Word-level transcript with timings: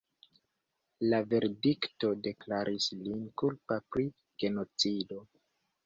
La 1.13 1.19
verdikto 1.33 2.11
deklaris 2.29 2.89
lin 3.05 3.23
kulpa 3.43 3.81
pri 3.93 4.11
genocido. 4.47 5.25